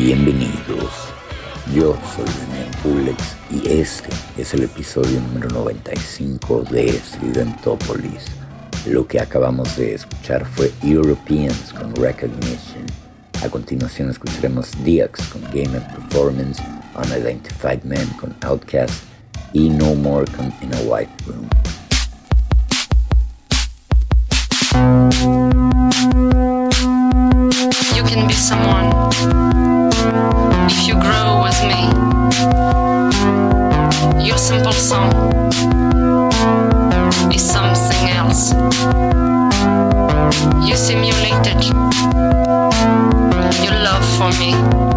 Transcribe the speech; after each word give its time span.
Bienvenidos, 0.00 1.10
yo 1.74 1.98
soy 2.14 2.24
Daniel 2.24 2.70
Pulex 2.84 3.36
y 3.50 3.68
este 3.80 4.08
es 4.40 4.54
el 4.54 4.62
episodio 4.62 5.20
número 5.20 5.48
95 5.48 6.62
de 6.70 6.92
Studentopolis. 6.92 8.26
Lo 8.86 9.08
que 9.08 9.18
acabamos 9.18 9.76
de 9.76 9.94
escuchar 9.94 10.46
fue 10.46 10.72
Europeans 10.84 11.72
con 11.72 11.92
Recognition. 11.96 12.86
A 13.44 13.48
continuación 13.48 14.08
escucharemos 14.08 14.70
DX 14.84 15.20
con 15.32 15.42
Game 15.52 15.76
of 15.76 15.82
Performance, 15.92 16.62
Unidentified 16.94 17.82
Men 17.82 18.06
con 18.20 18.32
Outcast 18.42 19.02
y 19.52 19.68
No 19.68 19.96
More 19.96 20.30
con 20.30 20.54
In 20.62 20.74
a 20.74 20.80
White 20.82 21.12
Room. 21.26 21.48
Simple 34.48 34.72
song 34.72 35.12
is 37.34 37.44
something 37.46 38.08
else. 38.08 38.52
You 40.66 40.74
simulated 40.74 41.64
your 43.62 43.74
love 43.84 44.04
for 44.16 44.30
me. 44.40 44.87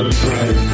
Right. 0.00 0.68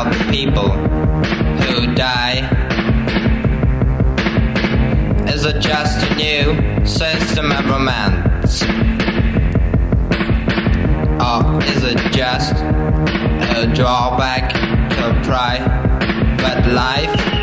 about 0.00 0.12
the 0.12 0.30
people 0.30 0.70
who 0.70 1.94
die. 1.94 2.38
Is 5.26 5.44
it 5.44 5.60
just 5.60 6.06
a 6.08 6.14
new 6.14 6.86
system 6.86 7.50
of 7.50 7.68
romance? 7.68 8.62
Or 11.20 11.62
is 11.64 11.82
it 11.82 12.12
just 12.12 12.54
a 13.56 13.72
drawback 13.74 14.52
to 14.52 15.20
private 15.24 16.72
life? 16.72 17.37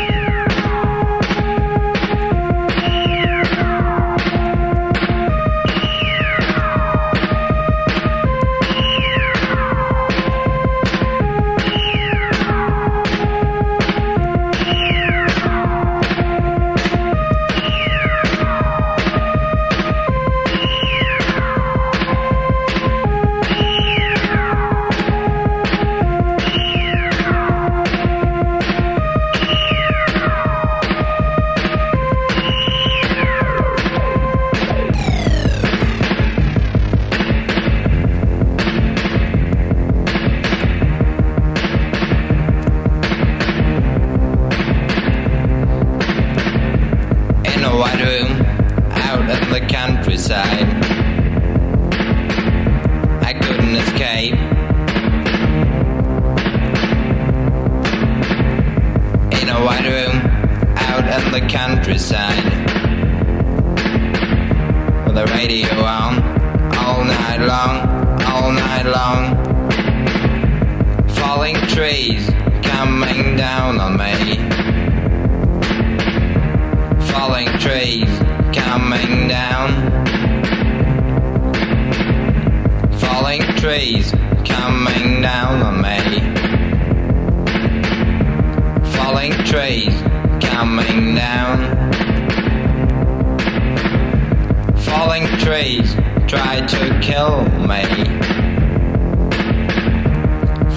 kill 97.16 97.40
me. 97.66 97.82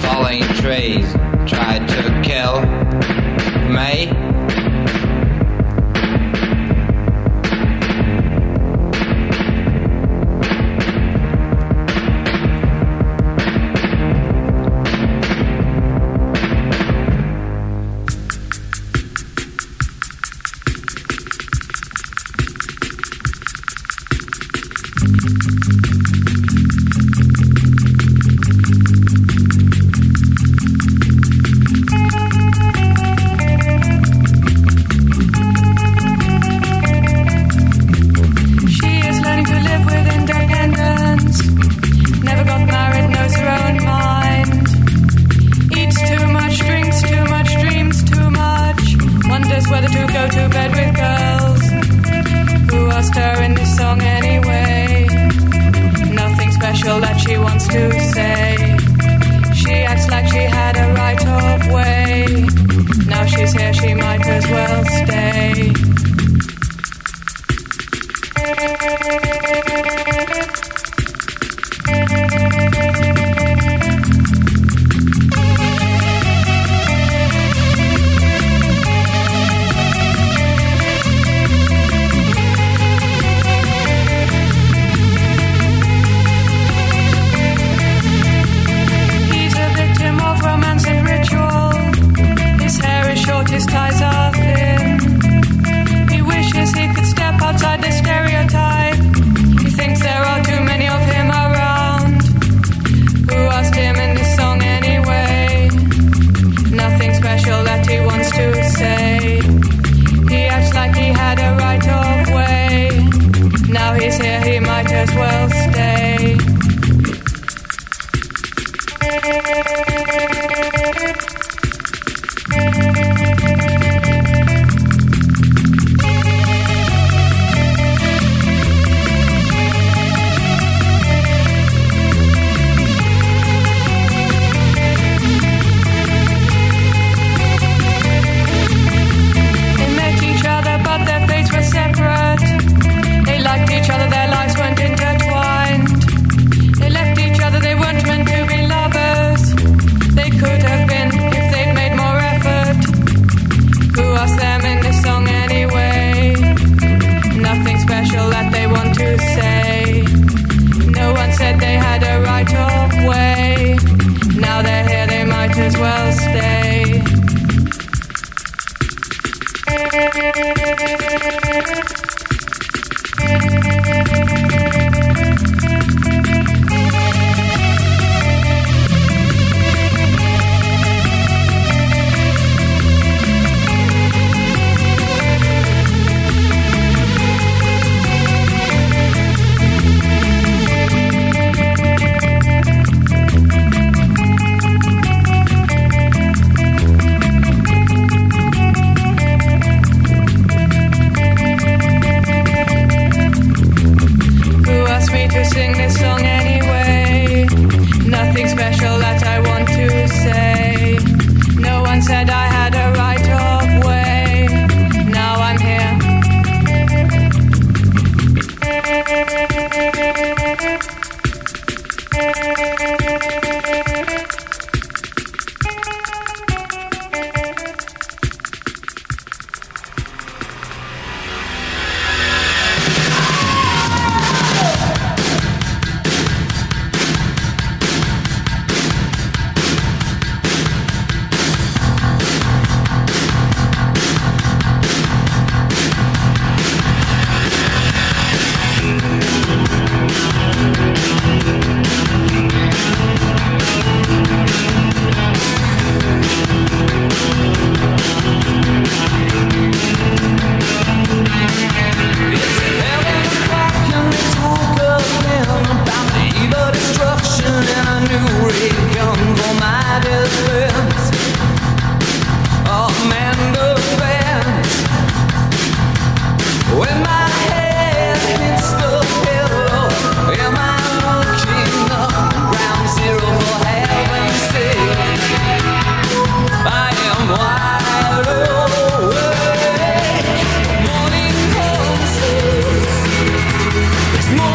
Falling 0.00 0.42
trees 0.60 1.12
tried 1.46 1.86
to 1.86 2.22
kill 2.24 2.62
me. 3.68 4.19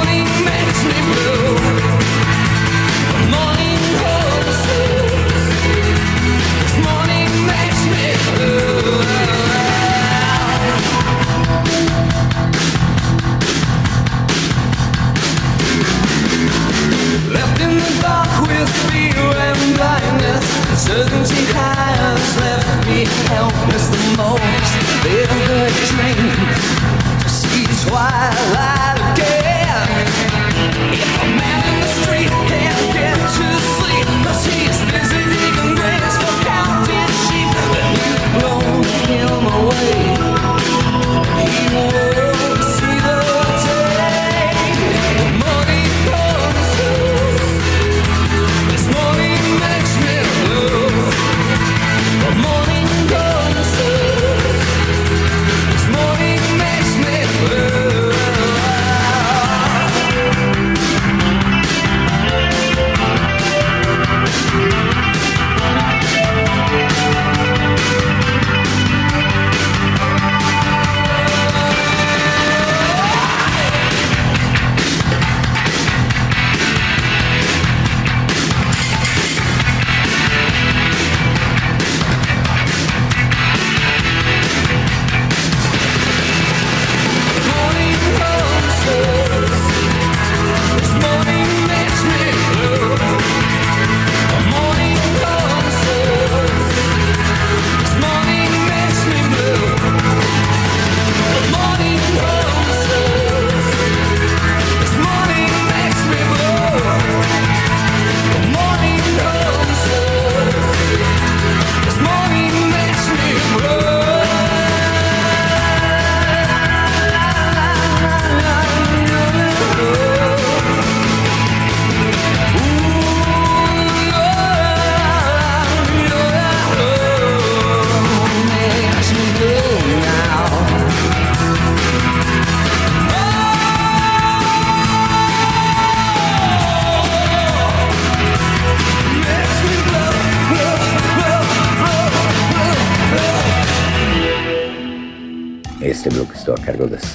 morning 0.05 0.45
makes 0.45 0.83
me 0.85 1.01
blue. 1.13 1.64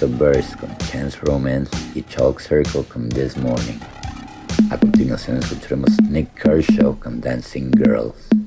House 0.00 0.10
Burst 0.12 0.18
Birds 0.18 0.56
con 0.56 0.70
Chance 0.90 1.18
Romance 1.24 1.70
y 1.94 2.02
Chalk 2.02 2.40
Circle 2.40 2.84
con 2.84 3.10
This 3.10 3.36
Morning. 3.36 3.78
A 4.70 4.78
continuación 4.78 5.36
escucharemos 5.36 5.90
Nik 6.08 6.32
Kershaw 6.40 6.98
con 6.98 7.20
Dancing 7.20 7.70
Girls. 7.76 8.39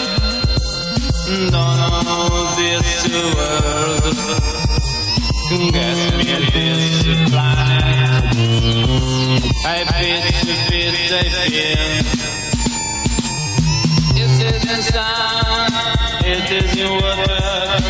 Don't 1.51 1.77
know. 1.77 1.91
Guess 5.73 6.01
me 6.17 6.25
this. 6.53 7.33
I 9.65 9.67
I 9.67 10.55
feel. 10.71 10.95
It 14.43 14.65
is 14.65 14.87
sun, 14.87 15.69
it 16.25 16.51
is 16.51 16.77
in 16.77 16.91
water. 17.03 17.90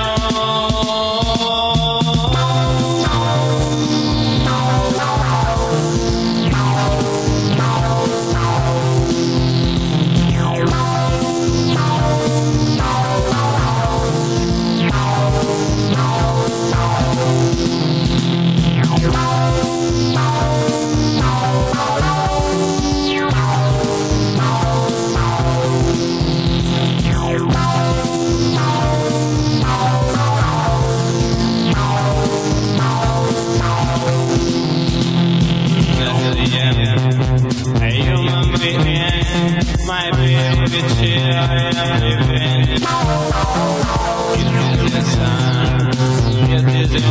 Into 46.93 47.07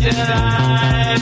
the 0.00 0.10
light. 0.28 1.14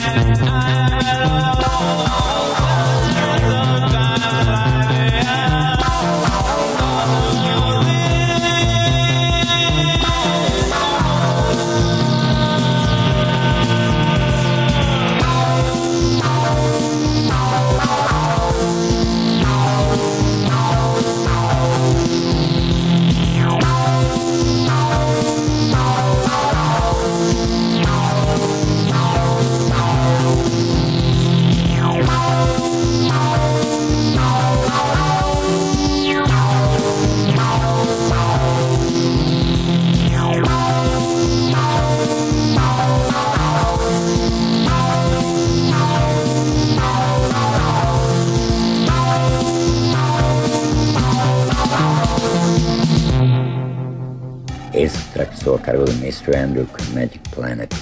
Andrew 56.31 56.65
con 56.65 56.95
Magic 56.95 57.21
Planet. 57.35 57.73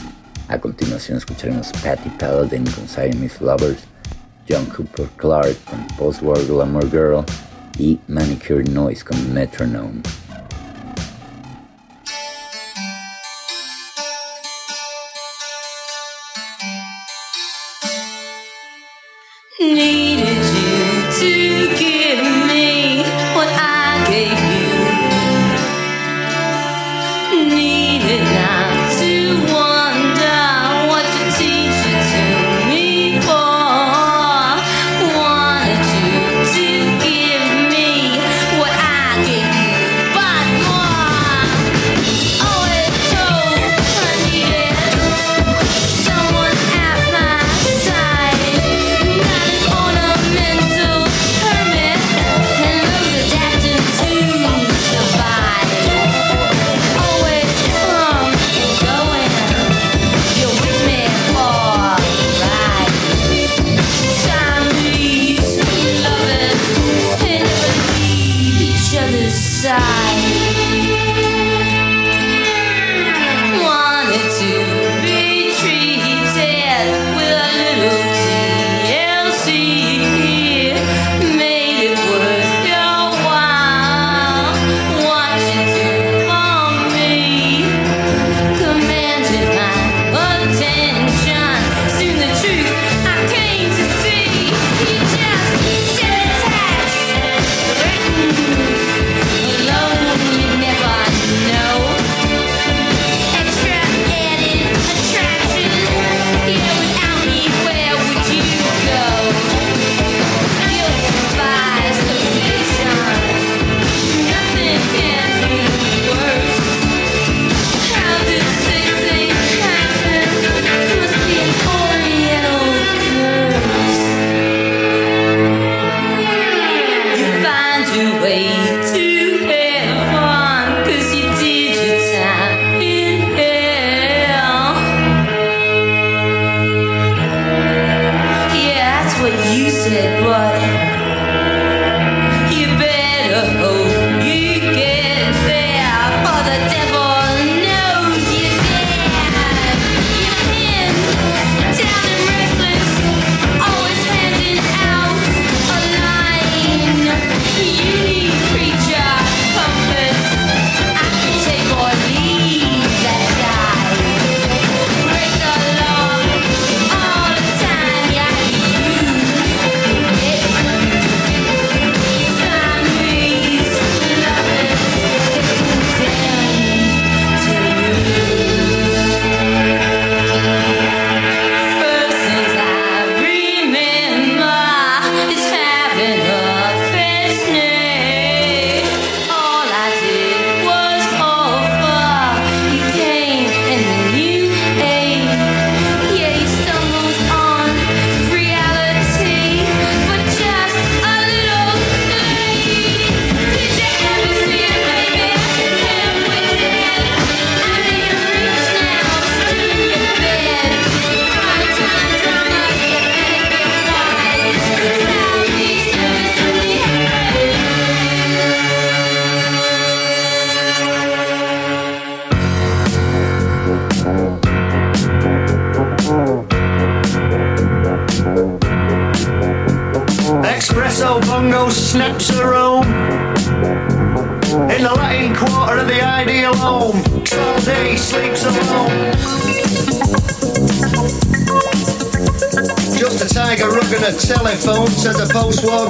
A 0.47 0.59
continuación 0.59 1.17
escucharemos 1.17 1.71
Patti 1.83 2.09
Palladin 2.19 2.65
con 2.71 2.87
Siamese 2.87 3.43
Lovers, 3.43 3.83
John 4.49 4.65
Cooper 4.65 5.07
Clarke 5.17 5.57
con 5.69 5.85
Postwar 5.97 6.43
Glamour 6.45 6.89
Girl 6.89 7.23
y 7.77 7.99
Manicured 8.07 8.69
Noise 8.69 9.03
con 9.03 9.33
Metronome. 9.33 10.01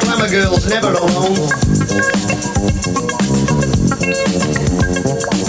glamour 0.01 0.29
girl's 0.29 0.67
never 0.67 0.93
alone. 0.93 1.37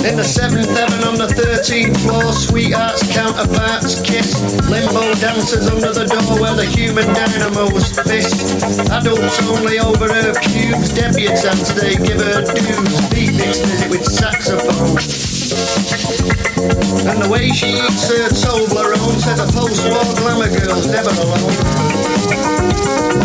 In 0.03 0.19
the 0.19 0.25
seventh 0.25 0.69
heaven 0.77 1.05
on 1.05 1.15
the 1.15 1.29
13th 1.31 1.97
floor, 2.03 2.33
sweethearts, 2.33 3.07
counterparts, 3.15 4.03
kiss. 4.03 4.35
Limbo 4.69 5.15
dancers 5.23 5.69
under 5.69 5.93
the 5.93 6.05
door 6.05 6.41
where 6.41 6.55
the 6.55 6.67
human 6.67 7.07
dynamo's 7.15 7.93
fist. 8.03 8.35
Adults 8.91 9.41
only 9.49 9.79
over 9.79 10.13
her 10.13 10.35
cubes, 10.43 10.91
and 10.99 11.15
they 11.79 11.95
give 11.97 12.21
her 12.21 12.43
dues. 12.43 13.01
Beatniks 13.15 13.63
visit 13.63 13.91
with 13.91 14.05
saxophone. 14.05 14.99
And 17.09 17.23
the 17.23 17.29
way 17.29 17.51
she 17.51 17.69
eats 17.69 18.09
her 18.09 18.29
Toblerone 18.29 19.19
says 19.19 19.39
a 19.39 19.47
post-war 19.53 20.05
glamour 20.19 20.49
girl's 20.51 20.87
never 20.91 21.11
alone. 21.11 23.22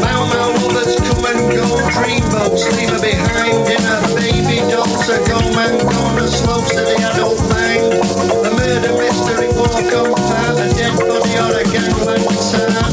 Mount 0.00 0.28
Mount 0.34 0.56
others 0.68 0.96
come 1.00 1.24
and 1.24 1.40
go, 1.52 1.64
dreamboats 1.96 2.68
leave 2.76 2.90
her 2.90 3.00
behind 3.00 3.64
in 3.68 3.82
her 3.82 4.02
baby 4.14 4.60
daughter, 4.70 5.18
gone 5.24 5.56
and 5.56 5.80
gone, 5.80 6.16
the 6.16 6.28
slopes 6.28 6.76
of 6.76 6.84
the 6.84 6.96
adult 7.08 7.40
mind. 7.48 7.96
A 8.44 8.50
murder 8.52 8.92
mystery 9.00 9.48
walk 9.56 9.72
on 9.96 10.12
fire, 10.28 10.56
a 10.60 10.68
dead 10.76 10.94
body 11.00 11.34
or 11.40 11.52
a 11.56 11.64
gangland 11.64 12.28
sign. 12.36 12.92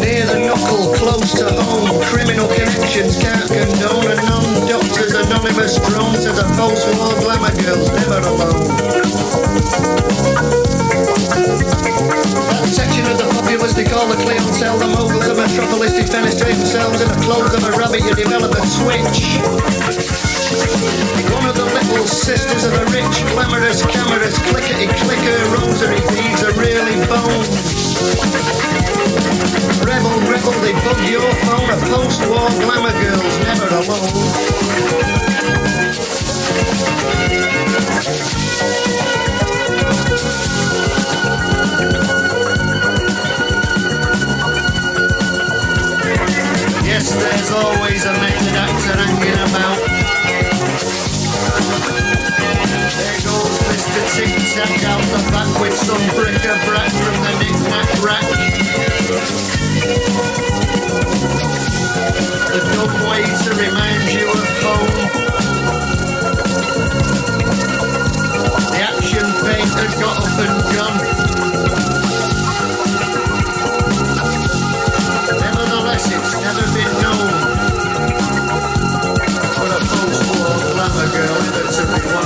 Near 0.00 0.24
the 0.28 0.38
knuckle, 0.44 0.92
close 0.94 1.32
to 1.40 1.48
home, 1.48 1.96
criminal 2.04 2.48
connections 2.48 3.16
can't 3.20 3.48
condone, 3.48 4.10
and 4.12 4.22
non-doctors, 4.28 5.14
anonymous 5.14 5.76
drones, 5.88 6.24
as 6.26 6.38
a 6.38 6.44
false 6.54 6.84
war 6.96 7.14
glamour 7.20 7.54
girl's 7.56 7.90
never 7.90 8.20
alone. 8.28 8.84
That 11.14 12.66
section 12.66 13.06
of 13.06 13.18
the 13.18 13.30
populace 13.30 13.74
they 13.74 13.86
call 13.86 14.10
the 14.10 14.18
clientele, 14.18 14.78
the 14.82 14.90
mogul 14.90 15.22
of 15.22 15.30
the 15.30 15.34
metropolis, 15.38 15.94
defenestrate 15.94 16.58
themselves 16.58 16.98
in 17.00 17.06
the 17.06 17.14
clothes 17.22 17.54
of 17.54 17.62
a 17.62 17.70
rabbit, 17.78 18.02
you 18.02 18.14
develop 18.18 18.50
a 18.50 18.62
switch. 18.66 19.38
One 21.30 21.46
of 21.46 21.54
the 21.54 21.70
little 21.70 22.02
sisters 22.06 22.66
of 22.66 22.74
the 22.74 22.82
rich, 22.90 23.22
glamorous 23.30 23.86
cameras, 23.86 24.34
clickety 24.50 24.90
clicker, 24.90 25.38
rosary 25.54 26.02
beads 26.10 26.42
are 26.42 26.50
really 26.58 26.98
bones. 27.06 27.62
Rebel, 29.86 30.18
rebel, 30.26 30.50
they 30.66 30.74
bug 30.82 30.98
your 31.06 31.30
phone, 31.46 31.70
a 31.70 31.78
post-war 31.94 32.50
glamour 32.58 32.90
girl's 32.90 33.38
never 33.46 33.70
alone. 33.70 34.10
There's 47.20 47.50
always 47.50 48.04
a 48.04 48.12
method 48.12 48.54
actor 48.56 48.96
hanging 48.98 49.40
about. 49.48 49.78
There 52.94 53.18
goes 53.24 53.58
Mr. 53.68 54.00
Tic 54.14 54.34
Tac 54.54 54.84
out 54.84 55.02
the 55.12 55.20
back 55.30 55.50
with 55.60 55.76
some 55.76 56.04
bric-a-brac 56.16 56.92
from 56.92 57.16
the 57.22 57.32
knick-knack 57.38 57.88
rack. 58.02 58.26
The 62.52 62.60
dumb 62.72 62.94
way 63.10 63.22
to 63.24 63.50
remind 63.58 64.04
you 64.12 64.26
of 64.30 64.48
home. 64.62 64.94
The 68.70 68.78
action 68.80 69.26
painter 69.42 69.88
got 70.00 70.16
up 70.22 70.38
and 70.38 70.58
gone. 70.74 72.03
Nevertheless, 75.94 76.26
it's 76.26 76.34
never 76.42 76.66
been 76.74 76.92
known 77.02 77.30
for 79.54 79.68
a 79.70 79.78
post-war 79.78 80.54
glamour 80.72 81.08
girl 81.12 81.38
be 81.40 81.50
what 81.54 81.70
you 81.78 81.86
call 82.02 82.24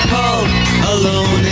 cold, 0.08 0.48
alone 0.86 1.49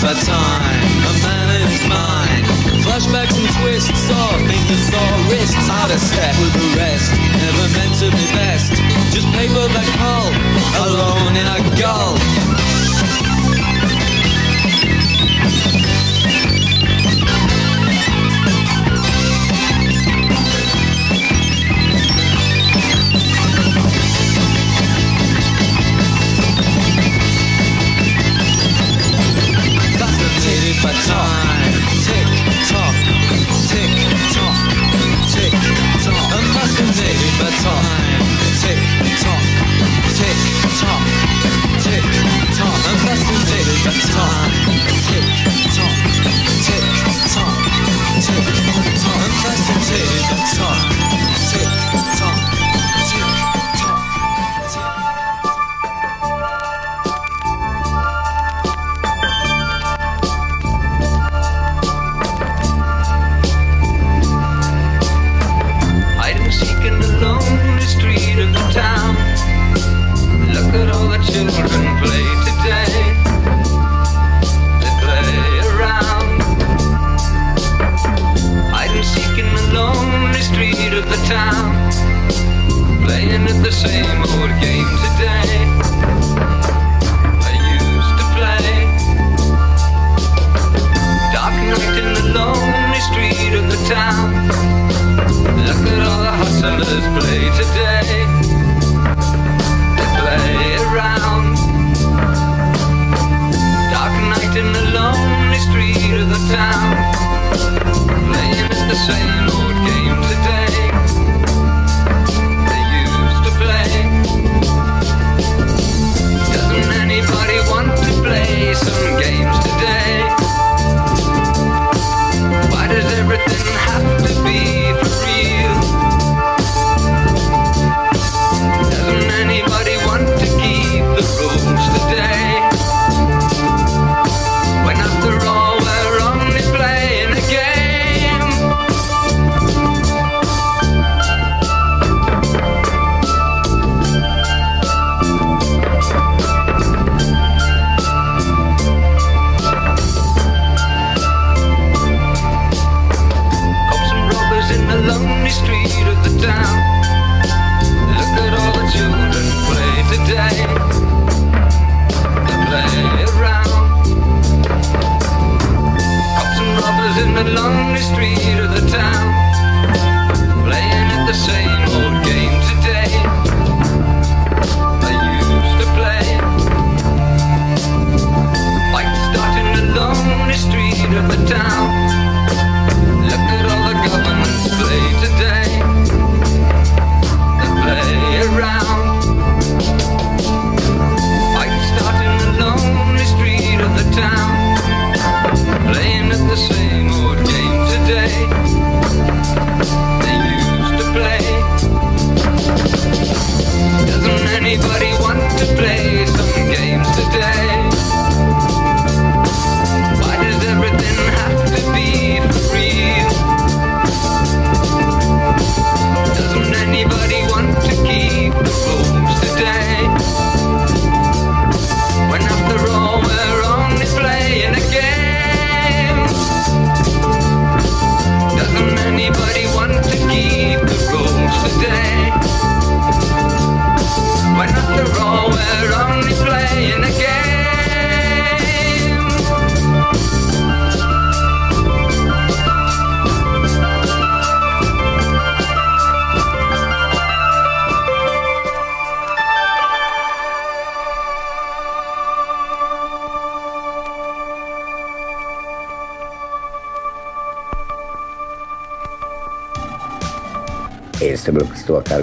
for 0.00 0.16
time. 0.24 0.80
A 1.04 1.14
man 1.20 1.60
in 1.60 1.68
his 1.68 1.84
mind, 1.86 2.44
Flashbacks 2.80 3.36
and 3.36 3.48
twists 3.60 4.00
saw 4.08 4.32
fingers, 4.48 4.80
saw 4.88 5.28
wrists. 5.28 5.68
How 5.68 5.86
to 5.88 5.98
step 5.98 6.34
with 6.40 6.54
the 6.54 6.68
rest. 6.80 7.12
Never 7.12 7.66
meant 7.76 7.94
to 8.00 8.08
be 8.08 8.24
best. 8.32 8.72
Just 9.12 9.28
paper 9.36 9.68
that 9.68 9.88
pulp. 10.00 10.32
Alone 10.88 11.36
in 11.36 11.46
a 11.46 11.60
gulf. 11.76 12.49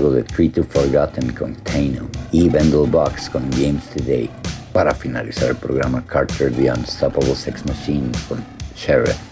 Cargo 0.08 0.12
de 0.12 0.24
Tree 0.24 0.50
to 0.50 0.64
Forgotten 0.64 1.34
con 1.34 1.56
Tano 1.56 2.08
y 2.32 2.50
Box 2.50 3.30
con 3.30 3.50
Games 3.52 3.84
Today. 3.96 4.30
Para 4.74 4.94
finalizar 4.94 5.50
el 5.50 5.56
programa, 5.56 6.04
Carter 6.06 6.52
The 6.52 6.72
Unstoppable 6.72 7.36
Sex 7.36 7.66
Machine 7.66 8.12
con 8.28 8.44
Sheriff. 8.76 9.27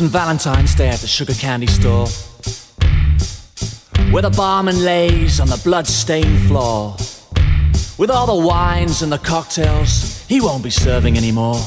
St. 0.00 0.10
Valentine's 0.10 0.74
Day 0.74 0.88
at 0.88 1.00
the 1.00 1.06
sugar 1.06 1.34
candy 1.34 1.66
store. 1.66 2.06
Where 4.10 4.22
the 4.22 4.30
barman 4.34 4.82
lays 4.82 5.40
on 5.40 5.48
the 5.48 5.60
blood-stained 5.62 6.48
floor. 6.48 6.96
With 7.98 8.10
all 8.10 8.24
the 8.24 8.46
wines 8.46 9.02
and 9.02 9.12
the 9.12 9.18
cocktails, 9.18 10.26
he 10.26 10.40
won't 10.40 10.64
be 10.64 10.70
serving 10.70 11.18
anymore. 11.18 11.60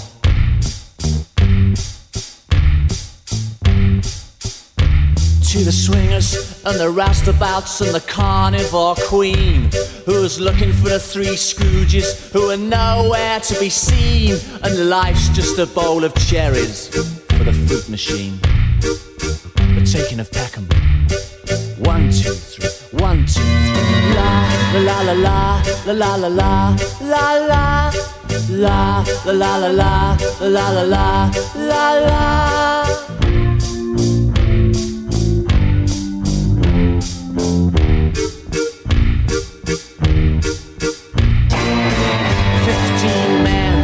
To 5.52 5.60
the 5.64 5.72
swingers 5.72 6.64
and 6.66 6.80
the 6.80 6.92
roustabouts 6.92 7.82
and 7.82 7.94
the 7.94 8.04
carnivore 8.08 8.96
queen, 9.10 9.70
who's 10.08 10.40
looking 10.40 10.74
for 10.74 10.90
the 10.90 11.00
three 11.00 11.36
Scrooges 11.36 12.32
who 12.32 12.50
are 12.50 12.58
nowhere 12.58 13.40
to 13.42 13.60
be 13.60 13.70
seen, 13.70 14.40
and 14.64 14.90
life's 14.90 15.30
just 15.30 15.60
a 15.60 15.68
bowl 15.68 16.04
of 16.04 16.16
cherries 16.16 17.23
for 17.38 17.44
the 17.44 17.54
fruit 17.54 17.90
machine. 17.90 18.40
The 18.80 19.82
taking 19.86 20.20
of 20.20 20.32
Peckham. 20.32 20.68
One, 21.80 22.10
two, 22.12 22.34
three. 22.34 22.70
One, 23.00 23.26
two, 23.26 23.42
three. 23.42 23.84
La 24.16 24.48
la 24.74 25.02
la 25.02 25.14
la 25.14 25.62
la 25.86 25.94
la 25.94 26.16
la 26.16 26.28
la 26.28 26.78
la 27.02 27.26
la 27.40 27.92
la 28.50 28.70
la 28.72 29.04
la 29.26 29.58
la 29.58 29.68
la 29.68 30.18
la 30.42 30.70
la 30.70 30.84
la 30.84 31.32
la 31.56 31.84
la. 32.08 32.24
Fifteen 42.66 43.44
men 43.44 43.76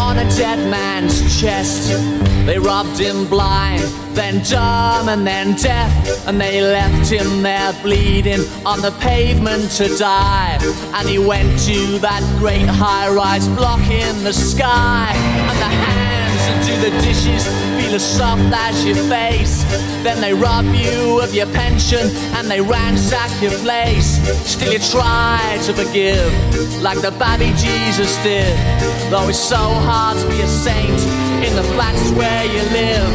on 0.00 0.18
a 0.18 0.24
dead 0.36 0.58
man's 0.70 1.40
chest. 1.40 2.21
They 2.44 2.58
robbed 2.58 2.98
him 2.98 3.26
blind, 3.28 3.84
then 4.16 4.42
dumb, 4.42 5.08
and 5.08 5.24
then 5.24 5.54
deaf, 5.54 6.26
and 6.26 6.40
they 6.40 6.60
left 6.60 7.08
him 7.08 7.42
there 7.42 7.72
bleeding 7.82 8.40
on 8.66 8.80
the 8.80 8.90
pavement 9.00 9.70
to 9.78 9.88
die. 9.96 10.58
And 10.94 11.08
he 11.08 11.18
went 11.18 11.58
to 11.66 11.98
that 12.00 12.22
great 12.40 12.66
high 12.66 13.08
rise 13.08 13.46
block 13.48 13.80
in 13.88 14.24
the 14.24 14.32
sky, 14.32 15.12
and 15.14 15.58
the 15.58 15.72
hands 15.86 16.42
that 16.46 16.66
do 16.66 16.90
the 16.90 16.90
dishes 17.00 17.46
feel 17.78 17.94
as 17.94 18.04
soft 18.04 18.42
as 18.52 18.84
your 18.84 18.96
face. 19.08 19.62
Then 20.02 20.20
they 20.20 20.34
rob 20.34 20.66
you 20.74 21.20
of 21.20 21.32
your 21.32 21.46
pension 21.46 22.10
and 22.34 22.50
they 22.50 22.60
ransack 22.60 23.30
your 23.40 23.56
place. 23.58 24.18
Still, 24.50 24.72
you 24.72 24.80
try 24.80 25.58
to 25.62 25.72
forgive, 25.72 26.82
like 26.82 27.00
the 27.00 27.12
baby 27.12 27.54
Jesus 27.56 28.16
did. 28.24 28.52
Though 29.12 29.28
it's 29.28 29.38
so 29.38 29.62
hard 29.86 30.18
to 30.18 30.28
be 30.28 30.40
a 30.40 30.48
saint 30.48 31.31
in 31.44 31.56
the 31.56 31.62
flats 31.74 32.10
where 32.12 32.44
you 32.44 32.62
live. 32.70 33.11